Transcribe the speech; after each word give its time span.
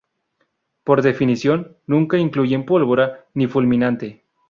Por 0.83 1.03
definición, 1.03 1.77
nunca 1.85 2.17
incluyen 2.17 2.65
pólvora 2.65 3.27
ni 3.35 3.45
fulminante. 3.45 4.23